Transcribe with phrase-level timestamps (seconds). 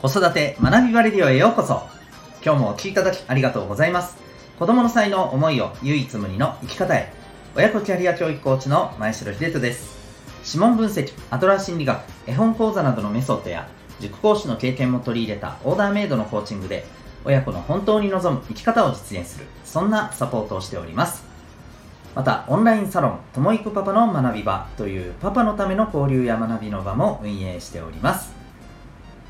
[0.00, 1.82] 子育て学びバレディオへようこそ。
[2.42, 4.16] 今日もお聴きいただきありがとうございます。
[4.58, 7.12] 子供の才能思いを唯一無二の生き方へ。
[7.54, 9.98] 親子キャリア教育コーチの前城秀人です。
[10.46, 13.68] 指紋分析アドラー心理学絵本講座などのメソッドや
[14.00, 16.86] 塾講師の経験も取り入れたオーダーメイドのコーチングで
[17.26, 21.24] 親子の本当に望む生き方を実現するそんなサポートをしております。
[22.14, 28.39] またオンラインサロンともいくパパの学び場というパパのための交流や学びの場も運営しております。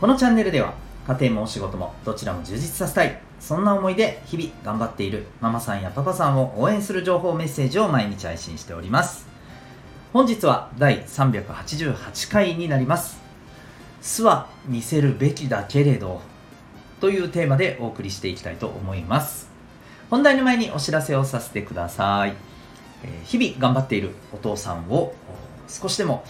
[0.00, 0.72] このチャンネルでは
[1.06, 3.20] 家庭もお仕事もどちらも充実させたい。
[3.38, 9.26] そんな思いで日々頑張っているママさんやパパさんを応援する情報メッセージを毎日配信しております。
[10.14, 13.20] 本日は第388回になります。
[14.00, 16.23] 巣は見せるべきだけれど
[17.01, 19.51] というテーマでお送りしていきたいと思います。
[20.09, 22.32] 本題の前にお知らせをさせてください。
[23.24, 25.12] 日々頑張っているお父さんを
[25.70, 26.24] 少しでも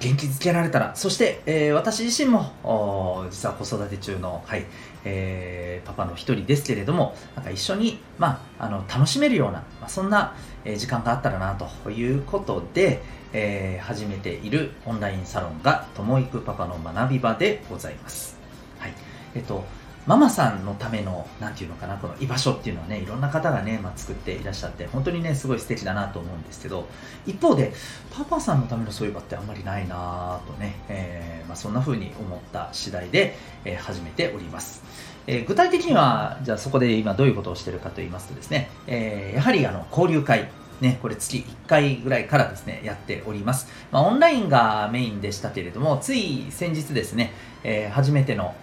[0.00, 4.64] 元気づけられたらそして、えー、私自身も実は子育て中の、はい
[5.04, 13.02] えー、パパの一人ですけれどもなんか一緒に、まあ、あの楽しめるような、まあ、そんな時間があったらなということで、
[13.32, 18.36] えー、始めているオンラインサロンがともいくパパの学び場でございます。
[18.78, 18.94] はい
[19.34, 19.64] えっと
[20.06, 26.86] ママさんのための、なんていうのかな、この居場所っていうのはね、いろんな方がね、まあ、作っていらっしゃって、本当にね、すごい素敵だなと思うんですけど、
[27.26, 27.72] 一方で、
[28.16, 34.84] パパさんのためのそういう場ってあんまりないなぁとね、えー、まあ、そんな風に思った次第で、えー、始めております。
[35.26, 40.48] えー、具体的には、じゃあそこで今どういうことをしてるかと言いますとですね、えやはりあの交流会、
[40.80, 43.66] ね、これ月1回ぐらいからですね、やっております。
[43.90, 47.32] まあ、オンラインがメインでしたけれども、つい先日ですね、
[47.64, 48.54] え初めての、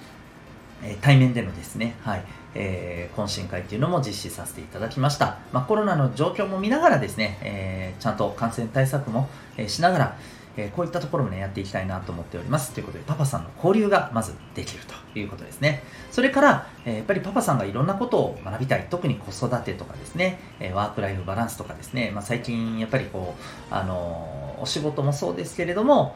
[0.83, 2.23] え対面でのですね、はい、
[2.55, 5.39] えー、懇親会っていうのも実施させていただきました。
[5.51, 10.17] まあ、コロナの状況も見ながらですね、えー、ちゃんと感染対策も、え、しながら、
[10.55, 12.73] えこういったところもね、やっていきたいなと思っております。
[12.73, 15.81] ということで、パパさんの交流がまずできるということですね。
[16.11, 18.85] それから、えやっぱりパパさんがいろんなことを学びたい。
[18.89, 26.15] 特に子育てとかですね、えワークライフバランスとかですね、まあ、最近やっぱりこう、あのお仕事もそうですけれども、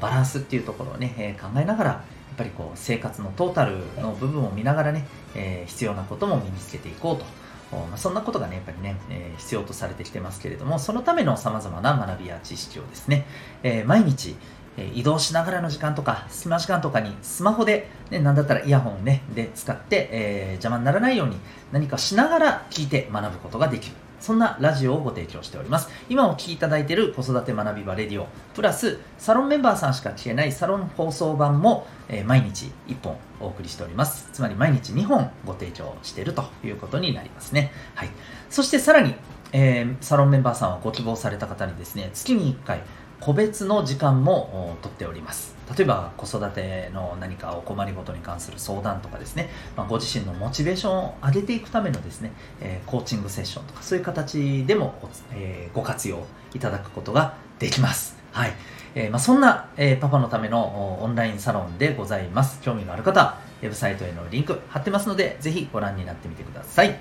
[0.00, 2.04] バランスっていうところをね、え考えながら、
[2.36, 7.24] ぱりこう生活のトータルの部分を見ながらね、えー、必要なことも身につけていこうと。
[7.72, 13.26] まあ、そんなことがね、やっぱりね、えー、必要とされてきてますけれども、そのための様々な学びや知識をですね、
[13.64, 14.36] えー、毎日、
[14.78, 21.38] え移動しながらの時間とか、隙間時間とかにスマホで、ね、なんだったらイヤホンね、で使って、え、邪魔にならないように
[21.72, 23.96] 何かしながら聞いて学ぶことができる。
[24.26, 25.88] そんなラジオをご提供しております。
[26.08, 34.28] 今お聴きいただいている子育て学び場レディオ、プラスサロンメンバーさんしか聞けないサロン放送版も、えー、毎日1本お送りしております。
[34.32, 37.70] つまり毎日2本ご提供しているということになりますね。
[37.94, 38.08] はい。
[38.50, 39.14] そしてさらに、
[39.52, 42.80] えー、サロンメンバーさんはご希望された方にですね、月に1回
[43.20, 45.55] 個別の時間もとっております。
[45.74, 54.94] 例えば子育ての何かお困りごとに関する相談とかですね、まあ、ご自身のモチベーションを上げていくためのですね、えー、コーチングセッションとかそういう形でも、
[55.32, 58.16] えー、ご活用いただくことができます。
[58.32, 58.52] はい。
[58.94, 62.62] えー、まあ、そんな、えー、パパのためのオンラインサロンでございます。
[62.62, 66.98] 興味のある方、ウェブサイトへのリンク貼ってますので、ぜひご覧になってみてください。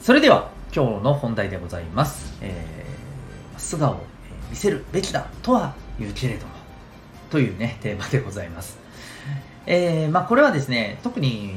[0.00, 2.38] それでは、今日の本題でございます。
[2.40, 4.06] えー、素顔を
[4.50, 6.53] 見せるべきだとは言うけれど、
[7.30, 8.78] というね、テーマでございます。
[9.66, 11.54] えー、まあ、これはですね、特に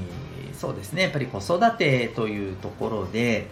[0.53, 3.47] そうですね、やっぱり子育てというところで、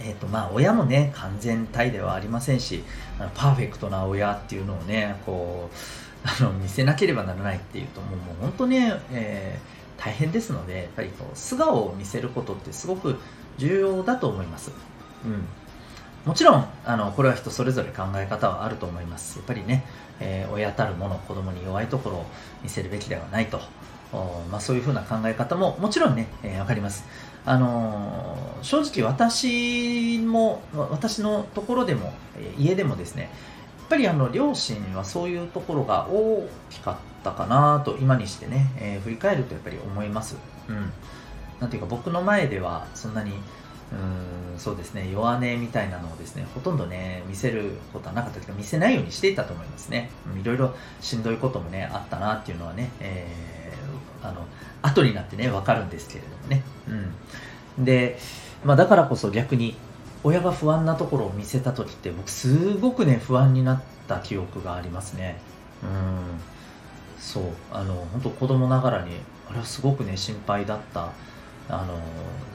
[0.00, 2.84] えーとまあ、親もね、完全体ではありませんし、
[3.18, 5.76] あのパーフェクトな親っていうのをね、こう、
[6.24, 13.16] あの見せなければならないっていうと、もうもう本当ね、えー、大変ですので、やっぱりこう素顔を見せることってすごく
[13.58, 14.70] 重要だと思います。
[15.24, 15.44] うん。
[16.24, 19.38] もちろん、あの、これは人それぞれ考え方はあると思います。
[19.38, 19.84] やっぱりね、
[20.20, 22.26] えー、親たるもの、子供に弱いところを
[22.62, 23.60] 見せるべきではないと。
[24.50, 27.04] まあ、そういうふうな考え方ももちろんね、えー、わかります。
[27.44, 33.28] あのー、正直私も、私のところでも、え、家でもですね、や
[33.86, 40.36] っぱりあの、両親はそういうところが大きかったかなと、今にしてね、え振り返るとやっぱり思います。
[40.68, 40.92] うん。
[41.62, 43.32] なんていうか僕の前ではそんなに
[43.92, 45.10] うんそうですね。
[45.12, 50.10] 弱音みたいなのをですねほとんどね見せることはなかったけど見せないようにしていたと思いますね。
[50.40, 54.46] いろいろしんどいこともねあったなっていうのはね、えー、あの
[54.82, 56.62] 後になってね分かるんですけれどもね。
[57.78, 57.84] うん。
[57.84, 58.18] で、
[58.64, 59.76] まあ、だからこそ逆に
[60.24, 65.40] 親が不安なところを見せた時って僕すごくね不安になった記憶がありますね。
[65.82, 66.40] うん。
[67.18, 67.44] そう。
[67.72, 69.12] あの本当子供ながらに
[69.50, 71.10] あれはすごくね心配だった
[71.68, 71.98] あの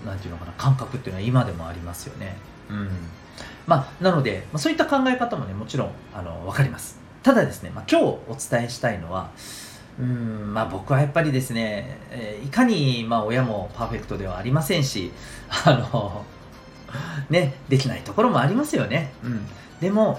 [0.09, 2.37] なんていうのかな感覚っていうのは今でもありますよね。
[2.69, 2.89] うん
[3.65, 6.99] まあ、なので、まあ、そういった考え方もねもちろんあの分かります。
[7.23, 9.31] ただですね、まあ、今日お伝えしたいのは
[9.99, 15.11] うんまあ僕はやっぱりですね、えー、いかにまあ親もパーフェクトではありませんし
[15.65, 16.25] あの
[17.29, 19.47] ねできないところもありますよね、うん、
[19.81, 20.17] でもやっ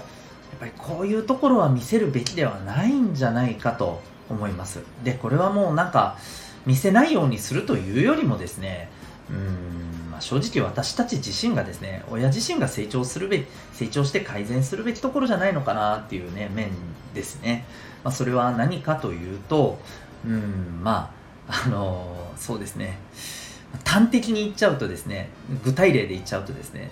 [0.59, 6.17] ぱりこういうところは見せるべきではないんじゃないかと思いますでこれはもうなんか
[6.65, 8.89] 見せないようにするというよりもですね
[9.29, 16.71] うんまあ、正直私たち自身がですね親自身が成長するべき成長して改善するべきところじゃないのかなっていうね面
[17.13, 17.65] ですね、
[18.03, 19.79] まあ、それは何かというと
[20.25, 21.13] うんま
[21.47, 22.99] ああのそうですね。
[23.85, 25.29] 端的に言っちゃうとですね
[25.63, 26.89] 具体例で言っちゃうとですね、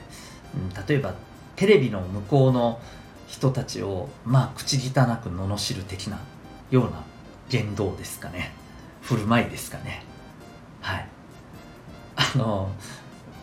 [0.56, 1.16] うん、例えば
[1.56, 2.80] テレビの向こうの
[3.28, 4.92] 人たちをまあ口汚
[5.22, 6.20] く罵る的な
[6.70, 7.04] ような
[7.50, 8.54] 言動ですかね。
[9.08, 10.04] 振る舞いですかね。
[10.82, 11.08] はい。
[12.18, 12.70] あの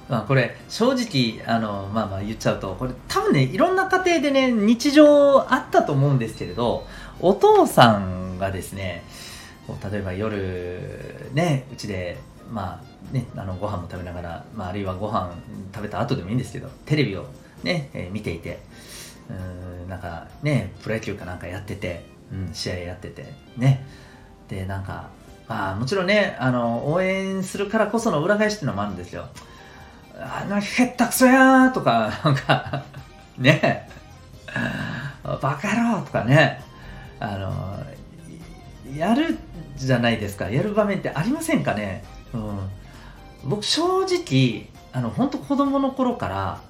[0.09, 6.87] まあ、これ正直あの、まあ、まあ言っちゃうとこれ多分ねいろんな家庭でね日常あったと思うんですけれど
[7.21, 9.03] お父さんがですね
[9.91, 12.19] 例えば夜ねうちで
[12.53, 15.35] まあねあのご飯も食べながら、まあ、あるいはご飯
[15.75, 17.25] 食べた後でもいいんですけどテレビを
[17.63, 18.61] ね、えー、見ていて
[19.31, 23.87] うんなんかねプロ野球かなんかやってて、うん、試合やっててね。
[24.49, 25.09] でなんか
[25.49, 29.27] まあもちろんねあの応援するからこその裏返しっていうのもあるんですよ。
[30.17, 32.85] あのへったくそやーとかなんか
[33.39, 33.89] ね。
[35.25, 36.63] バカ野郎とかね。
[37.21, 37.85] あの
[38.97, 39.39] やる
[39.77, 40.51] じゃないですか。
[40.51, 42.71] やる場面ってありませんかね、うん、
[43.45, 46.61] 僕正直あの本当子供の頃から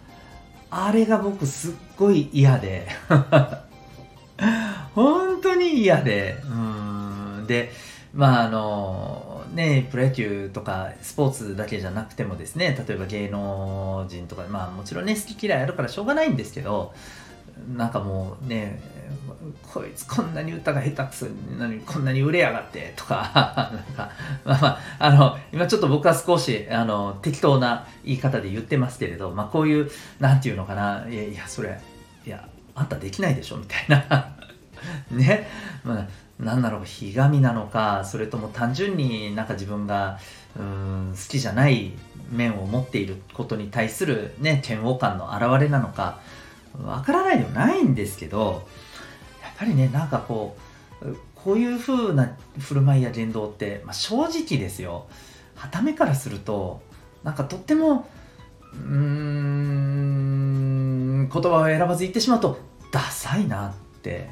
[0.70, 2.88] あれが僕すっごい嫌で。
[4.94, 6.36] 本当に嫌で。
[6.44, 7.46] うん。
[7.46, 7.72] で
[8.14, 16.94] まああのねプロ野球とかスポーツだけじゃなくてもですね例えば芸能人とかまあもちろんね好き嫌いあるからしょうがないんですけど
[17.76, 18.80] なんかもうね
[19.72, 21.26] こいつこんなに歌が下手くそ
[21.58, 24.10] なのにこんなに売れやがってとかなんか
[24.44, 29.90] まあまああの今ちょっと僕は少しあの適当な言い方で言ってますけれどまあこういう
[30.20, 31.78] なんていうのかないやいやそれ
[32.26, 34.36] いやあんたできないでしょみたいな。
[35.10, 35.48] ね。
[35.84, 36.08] まあ
[36.38, 40.18] なんだろうひがみなのかそれとも単純になんか自分が
[40.58, 41.92] うん好きじゃない
[42.30, 46.20] 面を持っていることに対するね嫌悪感の表れなのか
[46.84, 48.66] わからないでもないんですけど
[49.42, 50.56] やっぱりねなんかこ
[51.02, 55.06] うこういう風な振る舞いや言動って、まあ、正直ですよ。
[55.54, 56.80] はためからすると
[57.22, 58.08] なんかとっても
[58.72, 58.80] うー
[61.24, 62.58] ん言葉を選ばず言ってしまうと
[62.90, 64.30] ダサいなって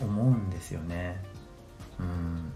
[0.00, 1.22] 思うんですよね。
[1.98, 2.52] うん。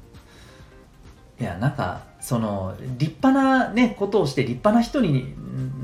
[1.40, 5.34] いやなんかその立派なねことをして立派な人に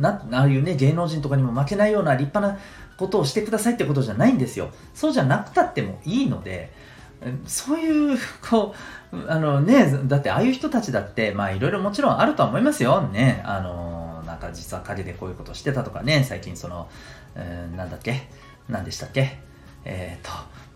[0.01, 0.77] なああいうね。
[0.77, 2.61] 芸能人とかにも負けないような立派な
[2.99, 4.71] ことをしてくださいってことじゃないんですよ。
[4.95, 6.73] そうじゃなくたってもいいので
[7.47, 8.19] そういう
[8.49, 8.75] こ
[9.13, 13.01] うあのねだってああいう人たちだってまあいろいろもちろんあるとは思いますよ。
[13.09, 16.23] ねあのなんか実は陰でこういうことしてたとかね。
[16.25, 16.89] 最近その、
[17.35, 18.29] えー、なんだっけ？
[18.69, 19.39] 何でしたっけ？
[19.87, 20.31] えっ、ー、と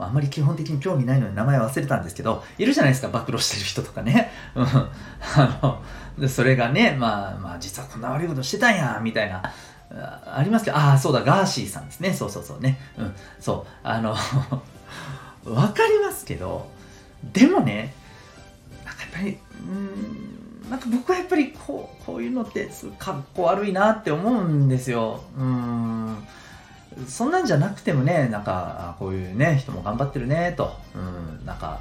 [0.05, 4.31] あんまり基本的に興味ないのに名前忘れたんですけど、いるじゃないですか、暴露してる人とかね。
[4.55, 5.83] あ
[6.19, 9.43] の、それがね、まあ、まあ、実はこんな悪いことしてたんや、みたいな、
[9.91, 12.13] ありますけど、ああ、そうだ、ガーシーさんですね。
[12.13, 12.79] そうそうそうね。
[12.97, 13.15] うん。
[13.41, 13.71] そう。
[13.83, 14.15] あの
[15.45, 16.71] わかりますけど、
[17.33, 17.95] でもね、
[18.85, 25.23] なんかやっぱり、うん、なんか僕はやっぱりこう、こういうのってかっこ悪いなって思うんですよ。
[25.37, 26.17] うん。
[27.07, 30.77] そんなんじゃなくてもね、なんか、こういうね、人も頑張ってるね、と。
[30.95, 31.81] うん、なんか、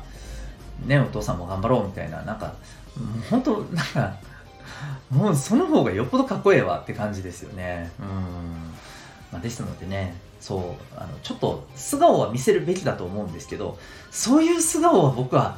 [0.86, 2.54] ね、お父さんも頑張ろうみたいな、なんか、
[3.30, 4.16] 本当なんか、
[5.10, 7.92] もうその方がよっぽどかっこええわって感じですよね。
[8.00, 8.06] うん。
[9.32, 13.78] まあ、ですのでね、そう、あの、ちょっと素顔は見せるべきだと思うんですけど、
[14.12, 15.58] そういう素顔は僕は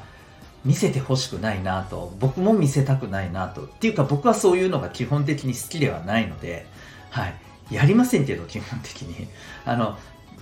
[0.66, 3.64] 見せてほしくないなと、僕も見せたくないなと。
[3.64, 6.66] っていうか僕はそういうのが基本的に好きではないので、
[7.10, 7.36] はい。
[7.72, 9.28] やりませんけど、基本的に。
[9.66, 9.98] あの、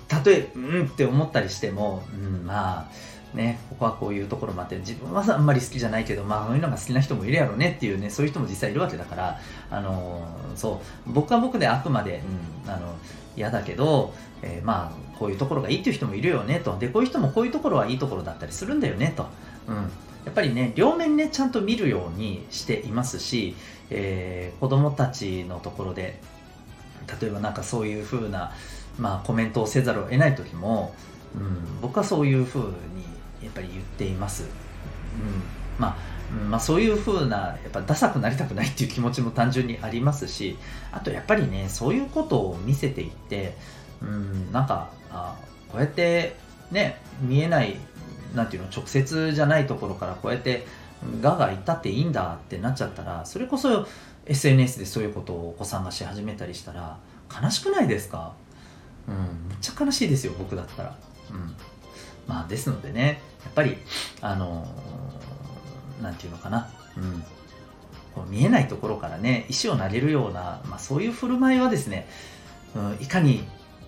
[0.08, 2.88] たとえ、うんって思ったりしても、うん、まあ、
[3.34, 12.24] ね、ここはこういうところもあって、自分はあんまり好きじゃないけど、まあ、そういうのが好きな人もいるやろうねっていうね、そういう人も実際いるわけだから、あの、そう、僕は僕であくまで、
[12.66, 12.96] うん、あの、
[13.38, 16.78] 嫌だけど、えー、まあ、こういうところがいいっていう人もいるよねと。
[16.80, 19.28] で、こういう人もこういうところはいいところだったりするんだよねと。
[19.68, 19.76] うん。
[19.76, 23.56] やっぱりね、両面ね、ちゃんと見るようにしていますし、
[23.90, 26.20] えー、子供たちのところで、
[27.22, 28.52] 例えばなんかそういうふうな、
[28.98, 30.94] まあ、コメントをせざるを得ない時も、
[31.36, 32.70] うん、僕はそういうふうに
[33.42, 34.44] やっぱり言っています。
[34.44, 40.58] うんまあまあ、そういうふうなやっぱダサくなりたくないっていう気持ちも単純にありますし
[40.92, 43.56] あとやっぱりねそういうことを見せていって
[44.02, 45.36] うんなんかあ
[45.70, 46.36] こうやって
[46.72, 47.78] ね見えない
[48.36, 50.68] なんていうの直接じゃないところからこうやって
[51.22, 53.88] ガガ言ったっていいんだってなっちゃったらそれこそ
[54.26, 56.98] SNS でそういうことをお子さんがし始めたりしたら
[57.42, 58.34] 悲しくないですか？
[59.08, 59.16] うん
[59.50, 60.96] めっちゃ悲しいですよ僕だったら。
[61.32, 61.56] うん。
[62.28, 63.78] まあですのでねやっぱり
[64.22, 64.68] あの
[66.02, 66.70] なんていうのかな。
[66.98, 67.24] うん。
[68.30, 72.06] 見えないところからね石を投げるような、まあ、そういう振る舞いはですね、
[72.76, 73.48] うん、いかに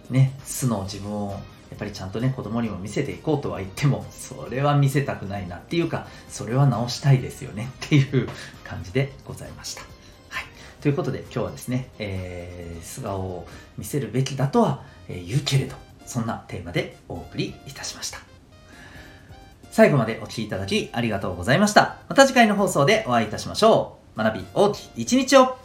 [0.09, 1.37] ね素の自分を
[1.71, 8.27] やっぱりちゃんとね子供にも見せていこうとは言ってもそれは見せたくないなっていうかそれは直したいですよねっていう
[8.63, 9.81] 感じでございました。
[10.29, 10.45] はい、
[10.81, 13.47] ということで今日はですね、えー、素顔を
[13.77, 15.75] 見せるべきだとは言うけれど
[16.05, 18.19] そんなテーマでお送りいたしました。
[19.71, 21.99] 最後までお聴きいただきありがとうございました。
[22.09, 24.17] また次回の放送でお会いいたしましょう。
[24.17, 25.57] 学び大きい一日を